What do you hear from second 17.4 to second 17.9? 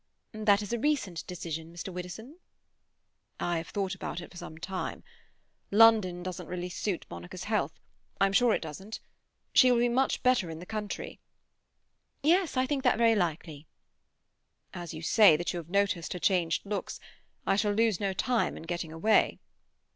I shall